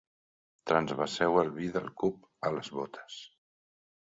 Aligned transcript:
Transvaseu 0.71 1.37
el 1.41 1.51
vi 1.59 1.69
del 1.77 1.93
cup 2.05 2.19
a 2.49 2.53
les 2.57 2.73
botes. 2.79 3.21